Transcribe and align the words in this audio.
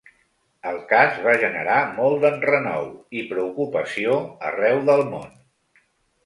El 0.69 0.77
cas 0.91 1.19
va 1.27 1.35
generar 1.43 1.75
molt 1.97 2.17
d’enrenou 2.23 2.87
i 3.21 3.23
preocupació 3.35 4.17
arreu 4.51 4.83
del 4.89 5.05
món. 5.13 5.31